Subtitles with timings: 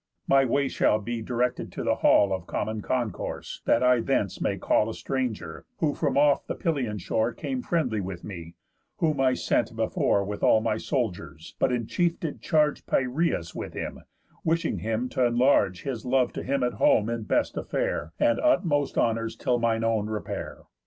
[0.27, 4.57] My way shall be directed to the hall Of common concourse, that I thence may
[4.57, 8.55] call A stranger, who from off the Pylian shore Came friendly with me;
[8.97, 13.73] whom I sent before With all my soldiers, but in chief did charge Piræus with
[13.75, 13.99] him,
[14.43, 18.97] wishing him t' enlarge His love to him at home, in best affair, And utmost
[18.97, 20.63] honours, till mine own repair."